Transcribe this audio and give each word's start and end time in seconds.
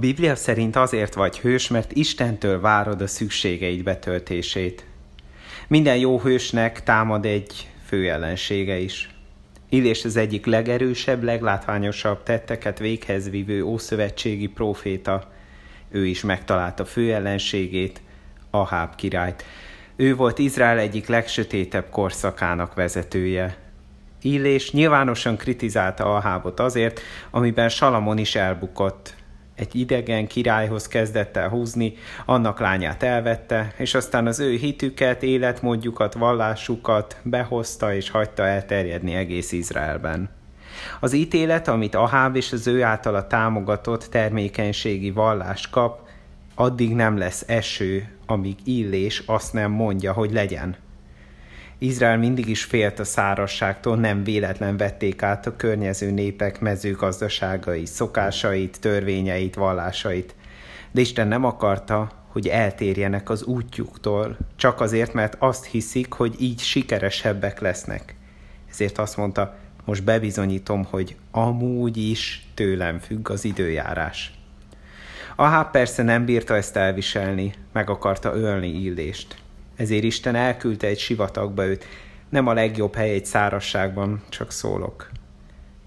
Biblia 0.00 0.34
szerint 0.34 0.76
azért 0.76 1.14
vagy 1.14 1.38
hős, 1.38 1.68
mert 1.68 1.92
Istentől 1.92 2.60
várod 2.60 3.00
a 3.00 3.06
szükségeid 3.06 3.82
betöltését. 3.82 4.86
Minden 5.68 5.96
jó 5.96 6.20
hősnek 6.20 6.82
támad 6.82 7.24
egy 7.24 7.70
fő 7.86 8.10
ellensége 8.10 8.78
is. 8.78 9.10
Illés 9.68 10.04
az 10.04 10.16
egyik 10.16 10.46
legerősebb, 10.46 11.22
leglátványosabb 11.22 12.22
tetteket 12.22 12.78
véghez 12.78 13.30
vívő 13.30 13.64
ószövetségi 13.64 14.46
próféta. 14.46 15.32
Ő 15.90 16.06
is 16.06 16.22
megtalálta 16.22 16.84
fő 16.84 17.14
ellenségét, 17.14 18.00
Aháb 18.50 18.94
királyt. 18.94 19.44
Ő 19.96 20.16
volt 20.16 20.38
Izrael 20.38 20.78
egyik 20.78 21.06
legsötétebb 21.06 21.90
korszakának 21.90 22.74
vezetője. 22.74 23.56
Illés 24.22 24.72
nyilvánosan 24.72 25.36
kritizálta 25.36 26.14
Ahábot 26.14 26.60
azért, 26.60 27.00
amiben 27.30 27.68
Salamon 27.68 28.18
is 28.18 28.34
elbukott, 28.34 29.14
egy 29.58 29.74
idegen 29.74 30.26
királyhoz 30.26 30.88
kezdett 30.88 31.36
el 31.36 31.48
húzni, 31.48 31.94
annak 32.26 32.60
lányát 32.60 33.02
elvette, 33.02 33.72
és 33.76 33.94
aztán 33.94 34.26
az 34.26 34.40
ő 34.40 34.56
hitüket, 34.56 35.22
életmódjukat, 35.22 36.14
vallásukat 36.14 37.16
behozta 37.22 37.94
és 37.94 38.10
hagyta 38.10 38.46
elterjedni 38.46 39.14
egész 39.14 39.52
Izraelben. 39.52 40.30
Az 41.00 41.12
ítélet, 41.12 41.68
amit 41.68 41.94
Aháb 41.94 42.36
és 42.36 42.52
az 42.52 42.66
ő 42.66 42.82
általa 42.82 43.26
támogatott 43.26 44.04
termékenységi 44.04 45.10
vallás 45.10 45.70
kap, 45.70 46.06
addig 46.54 46.94
nem 46.94 47.16
lesz 47.16 47.44
eső, 47.46 48.08
amíg 48.26 48.56
Illés 48.64 49.22
azt 49.26 49.52
nem 49.52 49.70
mondja, 49.70 50.12
hogy 50.12 50.32
legyen. 50.32 50.76
Izrael 51.80 52.18
mindig 52.18 52.48
is 52.48 52.64
félt 52.64 52.98
a 52.98 53.04
szárasságtól, 53.04 53.96
nem 53.96 54.24
véletlen 54.24 54.76
vették 54.76 55.22
át 55.22 55.46
a 55.46 55.56
környező 55.56 56.10
népek 56.10 56.60
mezőgazdaságai, 56.60 57.86
szokásait, 57.86 58.80
törvényeit, 58.80 59.54
vallásait. 59.54 60.34
De 60.90 61.00
Isten 61.00 61.28
nem 61.28 61.44
akarta, 61.44 62.10
hogy 62.28 62.48
eltérjenek 62.48 63.30
az 63.30 63.44
útjuktól, 63.44 64.36
csak 64.56 64.80
azért, 64.80 65.12
mert 65.12 65.36
azt 65.38 65.64
hiszik, 65.66 66.12
hogy 66.12 66.34
így 66.38 66.60
sikeresebbek 66.60 67.60
lesznek. 67.60 68.14
Ezért 68.70 68.98
azt 68.98 69.16
mondta, 69.16 69.56
most 69.84 70.04
bebizonyítom, 70.04 70.84
hogy 70.84 71.16
amúgy 71.30 71.96
is 71.96 72.46
tőlem 72.54 72.98
függ 72.98 73.30
az 73.30 73.44
időjárás. 73.44 74.32
Ahá 75.36 75.62
persze 75.62 76.02
nem 76.02 76.24
bírta 76.24 76.56
ezt 76.56 76.76
elviselni, 76.76 77.54
meg 77.72 77.90
akarta 77.90 78.34
ölni 78.34 78.68
Illést 78.68 79.36
ezért 79.78 80.02
Isten 80.02 80.34
elküldte 80.34 80.86
egy 80.86 80.98
sivatagba 80.98 81.66
őt. 81.66 81.84
Nem 82.28 82.46
a 82.46 82.52
legjobb 82.52 82.94
hely 82.94 83.10
egy 83.10 83.26
szárasságban, 83.26 84.22
csak 84.28 84.50
szólok. 84.52 85.10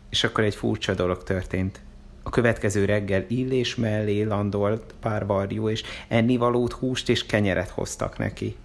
És 0.09 0.23
akkor 0.23 0.43
egy 0.43 0.55
furcsa 0.55 0.93
dolog 0.93 1.23
történt. 1.23 1.81
A 2.23 2.29
következő 2.29 2.85
reggel 2.85 3.25
illés 3.27 3.75
mellé 3.75 4.21
landolt 4.21 4.93
pár 5.01 5.25
varjú, 5.25 5.69
és 5.69 5.83
ennivalót, 6.07 6.71
húst 6.71 7.09
és 7.09 7.25
kenyeret 7.25 7.69
hoztak 7.69 8.17
neki. 8.17 8.55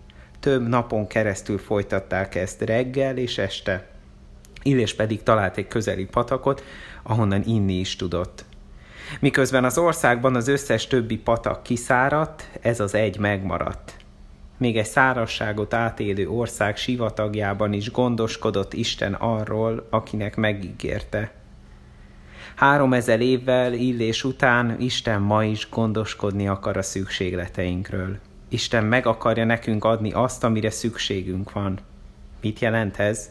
Több 0.40 0.68
napon 0.68 1.06
keresztül 1.06 1.58
folytatták 1.58 2.34
ezt 2.34 2.62
reggel 2.62 3.16
és 3.16 3.38
este. 3.38 3.86
Illés 4.62 4.94
pedig 4.94 5.22
talált 5.22 5.56
egy 5.56 5.68
közeli 5.68 6.04
patakot, 6.04 6.64
ahonnan 7.02 7.42
inni 7.44 7.78
is 7.78 7.96
tudott. 7.96 8.44
Miközben 9.20 9.64
az 9.64 9.78
országban 9.78 10.34
az 10.34 10.48
összes 10.48 10.86
többi 10.86 11.16
patak 11.16 11.62
kiszáradt, 11.62 12.48
ez 12.60 12.80
az 12.80 12.94
egy 12.94 13.18
megmaradt. 13.18 14.05
Még 14.56 14.76
egy 14.76 14.86
szárasságot 14.86 15.74
átélő 15.74 16.28
ország 16.28 16.76
sivatagjában 16.76 17.72
is 17.72 17.90
gondoskodott 17.90 18.72
Isten 18.72 19.14
arról, 19.14 19.86
akinek 19.90 20.36
megígérte. 20.36 21.32
Három 22.54 22.92
ezer 22.92 23.20
évvel 23.20 23.72
illés 23.72 24.24
után 24.24 24.80
Isten 24.80 25.20
ma 25.22 25.44
is 25.44 25.68
gondoskodni 25.70 26.48
akar 26.48 26.76
a 26.76 26.82
szükségleteinkről. 26.82 28.18
Isten 28.48 28.84
meg 28.84 29.06
akarja 29.06 29.44
nekünk 29.44 29.84
adni 29.84 30.12
azt, 30.12 30.44
amire 30.44 30.70
szükségünk 30.70 31.52
van. 31.52 31.78
Mit 32.40 32.58
jelent 32.58 32.96
ez? 32.96 33.30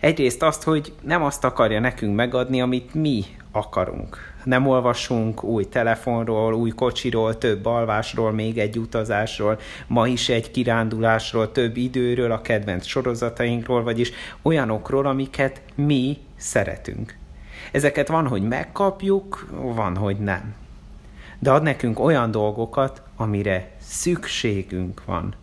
Egyrészt 0.00 0.42
azt, 0.42 0.62
hogy 0.62 0.92
nem 1.00 1.22
azt 1.22 1.44
akarja 1.44 1.80
nekünk 1.80 2.14
megadni, 2.14 2.60
amit 2.60 2.94
mi 2.94 3.24
akarunk. 3.52 4.16
Nem 4.44 4.66
olvasunk 4.66 5.42
új 5.44 5.64
telefonról, 5.64 6.54
új 6.54 6.70
kocsiról, 6.70 7.38
több 7.38 7.66
alvásról, 7.66 8.32
még 8.32 8.58
egy 8.58 8.78
utazásról, 8.78 9.58
ma 9.86 10.06
is 10.06 10.28
egy 10.28 10.50
kirándulásról, 10.50 11.52
több 11.52 11.76
időről, 11.76 12.32
a 12.32 12.40
kedvenc 12.40 12.86
sorozatainkról, 12.86 13.82
vagyis 13.82 14.12
olyanokról, 14.42 15.06
amiket 15.06 15.62
mi 15.74 16.18
szeretünk. 16.36 17.16
Ezeket 17.72 18.08
van, 18.08 18.26
hogy 18.26 18.42
megkapjuk, 18.42 19.48
van, 19.50 19.96
hogy 19.96 20.16
nem. 20.16 20.54
De 21.38 21.50
ad 21.50 21.62
nekünk 21.62 22.00
olyan 22.00 22.30
dolgokat, 22.30 23.02
amire 23.16 23.70
szükségünk 23.78 25.04
van. 25.04 25.34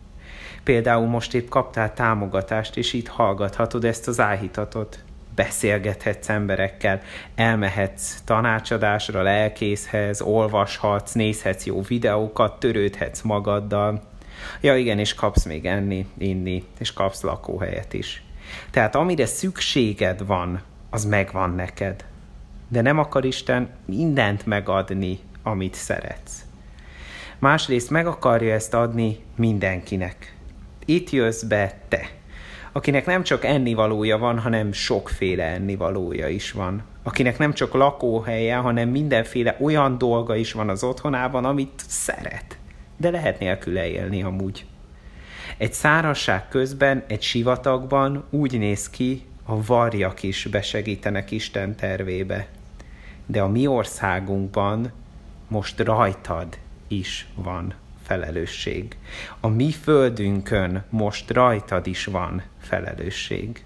Például 0.64 1.06
most 1.06 1.34
épp 1.34 1.48
kaptál 1.48 1.94
támogatást, 1.94 2.76
és 2.76 2.92
itt 2.92 3.08
hallgathatod 3.08 3.84
ezt 3.84 4.08
az 4.08 4.20
áhítatot 4.20 5.04
beszélgethetsz 5.34 6.28
emberekkel, 6.28 7.02
elmehetsz 7.34 8.20
tanácsadásra, 8.24 9.22
lelkészhez, 9.22 10.20
olvashatsz, 10.20 11.12
nézhetsz 11.12 11.66
jó 11.66 11.82
videókat, 11.82 12.58
törődhetsz 12.60 13.22
magaddal. 13.22 14.02
Ja 14.60 14.76
igen, 14.76 14.98
és 14.98 15.14
kapsz 15.14 15.44
még 15.44 15.66
enni, 15.66 16.06
inni, 16.18 16.64
és 16.78 16.92
kapsz 16.92 17.22
lakóhelyet 17.22 17.92
is. 17.92 18.24
Tehát 18.70 18.94
amire 18.94 19.26
szükséged 19.26 20.26
van, 20.26 20.62
az 20.90 21.04
megvan 21.04 21.50
neked. 21.50 22.04
De 22.68 22.80
nem 22.80 22.98
akar 22.98 23.24
Isten 23.24 23.68
mindent 23.84 24.46
megadni, 24.46 25.18
amit 25.42 25.74
szeretsz. 25.74 26.45
Másrészt 27.38 27.90
meg 27.90 28.06
akarja 28.06 28.54
ezt 28.54 28.74
adni 28.74 29.18
mindenkinek. 29.36 30.36
Itt 30.84 31.10
jössz 31.10 31.42
be 31.42 31.78
te 31.88 32.08
akinek 32.76 33.06
nem 33.06 33.22
csak 33.22 33.44
ennivalója 33.44 34.18
van, 34.18 34.38
hanem 34.38 34.72
sokféle 34.72 35.44
ennivalója 35.44 36.28
is 36.28 36.52
van. 36.52 36.82
Akinek 37.02 37.38
nem 37.38 37.52
csak 37.52 37.74
lakóhelye, 37.74 38.56
hanem 38.56 38.88
mindenféle 38.88 39.56
olyan 39.60 39.98
dolga 39.98 40.36
is 40.36 40.52
van 40.52 40.68
az 40.68 40.84
otthonában, 40.84 41.44
amit 41.44 41.82
szeret. 41.86 42.58
De 42.96 43.10
lehet 43.10 43.38
nélküle 43.38 43.86
élni 43.86 44.22
amúgy. 44.22 44.66
Egy 45.58 45.72
szárasság 45.72 46.48
közben, 46.48 47.04
egy 47.06 47.22
sivatagban 47.22 48.24
úgy 48.30 48.58
néz 48.58 48.90
ki, 48.90 49.24
a 49.44 49.64
varjak 49.64 50.22
is 50.22 50.46
besegítenek 50.46 51.30
Isten 51.30 51.76
tervébe. 51.76 52.46
De 53.26 53.42
a 53.42 53.48
mi 53.48 53.66
országunkban 53.66 54.92
most 55.48 55.80
rajtad 55.80 56.58
is 56.88 57.26
van 57.34 57.74
felelősség. 58.02 58.96
A 59.40 59.48
mi 59.48 59.70
földünkön 59.70 60.84
most 60.90 61.30
rajtad 61.30 61.86
is 61.86 62.04
van 62.04 62.42
felelősség. 62.60 63.64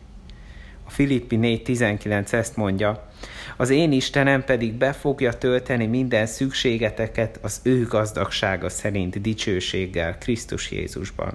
A 0.85 0.91
Filippi 0.91 1.39
4.19 1.41 2.33
ezt 2.33 2.57
mondja, 2.57 3.09
az 3.57 3.71
én 3.71 3.93
Istenem 3.93 4.45
pedig 4.45 4.73
be 4.73 4.93
fogja 4.93 5.33
tölteni 5.33 5.87
minden 5.87 6.27
szükségeteket 6.27 7.39
az 7.43 7.61
ő 7.63 7.85
gazdagsága 7.85 8.69
szerint 8.69 9.21
dicsőséggel 9.21 10.19
Krisztus 10.19 10.71
Jézusban. 10.71 11.35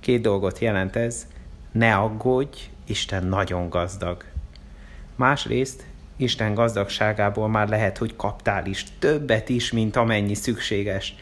Két 0.00 0.20
dolgot 0.20 0.58
jelent 0.58 0.96
ez, 0.96 1.26
ne 1.72 1.94
aggódj, 1.94 2.58
Isten 2.86 3.26
nagyon 3.26 3.68
gazdag. 3.68 4.24
Másrészt 5.16 5.84
Isten 6.20 6.54
gazdagságából 6.54 7.48
már 7.48 7.68
lehet, 7.68 7.98
hogy 7.98 8.16
kaptál 8.16 8.66
is 8.66 8.84
többet 8.98 9.48
is, 9.48 9.72
mint 9.72 9.96
amennyi 9.96 10.34
szükséges, 10.34 11.14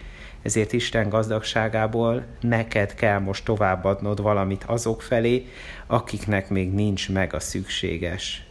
ezért 0.42 0.72
Isten 0.72 1.08
gazdagságából 1.08 2.24
neked 2.40 2.94
kell 2.94 3.18
most 3.18 3.44
továbbadnod 3.44 4.22
valamit 4.22 4.64
azok 4.64 5.02
felé, 5.02 5.46
akiknek 5.86 6.48
még 6.48 6.72
nincs 6.72 7.10
meg 7.10 7.34
a 7.34 7.40
szükséges. 7.40 8.46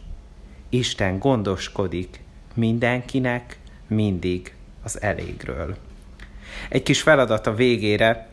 Isten 0.68 1.18
gondoskodik 1.18 2.20
mindenkinek, 2.54 3.58
mindig 3.86 4.54
az 4.82 5.02
elégről. 5.02 5.76
Egy 6.68 6.82
kis 6.82 7.02
feladat 7.02 7.46
a 7.46 7.54
végére, 7.54 8.28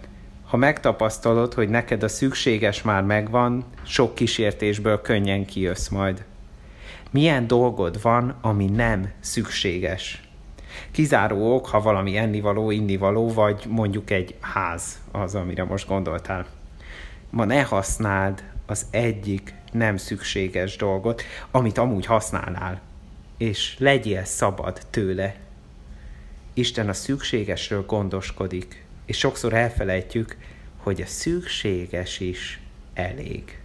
ha 0.45 0.57
megtapasztalod, 0.57 1.53
hogy 1.53 1.69
neked 1.69 2.03
a 2.03 2.07
szükséges 2.07 2.81
már 2.81 3.03
megvan, 3.03 3.65
sok 3.83 4.15
kísértésből 4.15 5.01
könnyen 5.01 5.45
kijössz 5.45 5.87
majd. 5.87 6.23
Milyen 7.11 7.47
dolgod 7.47 8.01
van, 8.01 8.35
ami 8.41 8.65
nem 8.65 9.11
szükséges? 9.19 10.23
Kizáró 10.91 11.55
ok, 11.55 11.67
ha 11.67 11.81
valami 11.81 12.17
ennivaló, 12.17 12.71
innivaló, 12.71 13.33
vagy 13.33 13.65
mondjuk 13.69 14.09
egy 14.09 14.35
ház 14.39 14.99
az, 15.11 15.35
amire 15.35 15.63
most 15.63 15.87
gondoltál. 15.87 16.45
Ma 17.29 17.45
ne 17.45 17.61
használd 17.63 18.43
az 18.65 18.85
egyik 18.89 19.53
nem 19.71 19.97
szükséges 19.97 20.75
dolgot, 20.75 21.23
amit 21.51 21.77
amúgy 21.77 22.05
használnál, 22.05 22.81
és 23.37 23.75
legyél 23.79 24.23
szabad 24.23 24.81
tőle. 24.89 25.35
Isten 26.53 26.89
a 26.89 26.93
szükségesről 26.93 27.85
gondoskodik, 27.85 28.85
és 29.05 29.17
sokszor 29.17 29.53
elfelejtjük, 29.53 30.37
hogy 30.77 31.01
a 31.01 31.05
szükséges 31.05 32.19
is 32.19 32.59
elég. 32.93 33.59